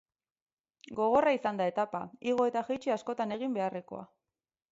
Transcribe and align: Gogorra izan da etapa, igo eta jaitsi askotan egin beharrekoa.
Gogorra 0.99 1.33
izan 1.35 1.59
da 1.59 1.67
etapa, 1.73 2.01
igo 2.33 2.47
eta 2.53 2.65
jaitsi 2.71 2.95
askotan 2.97 3.37
egin 3.39 3.55
beharrekoa. 3.59 4.05